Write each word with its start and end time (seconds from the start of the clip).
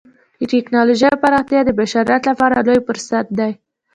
د 0.39 0.41
ټکنالوجۍ 0.51 1.13
پراختیا 1.23 1.59
د 1.65 1.69
بشریت 1.79 2.21
لپاره 2.29 2.63
لوی 2.67 2.79
فرصت 2.87 3.25
دی. 3.39 3.51